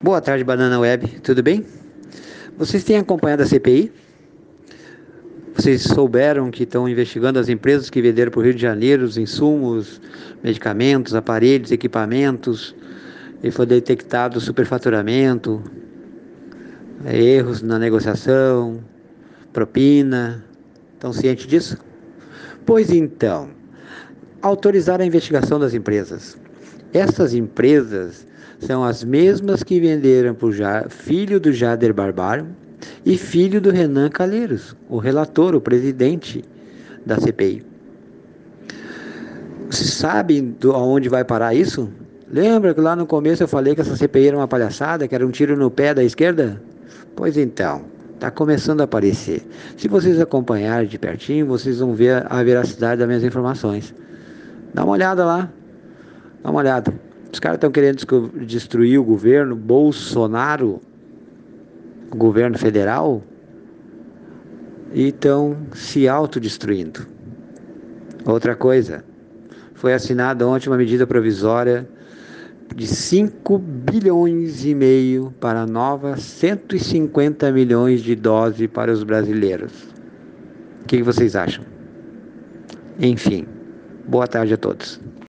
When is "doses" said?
78.14-78.66